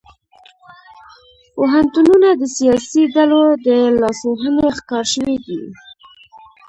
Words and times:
پوهنتونونه 1.55 2.29
د 2.41 2.43
سیاسي 2.57 3.03
ډلو 3.15 3.43
د 3.65 3.67
لاسوهنې 4.01 4.67
ښکار 4.77 5.05
شوي 5.13 5.37
دي 5.45 5.61